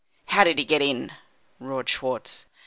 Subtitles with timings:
[0.29, 1.11] "How did he get in?"
[1.59, 2.47] roared Schwartz.